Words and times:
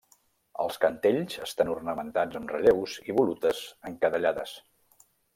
Els 0.61 0.77
cantells 0.83 1.35
estan 1.47 1.67
ornamentats 1.73 2.39
amb 2.39 2.53
relleus 2.53 2.95
i 3.11 3.15
volutes 3.19 3.61
encadellades. 3.91 4.55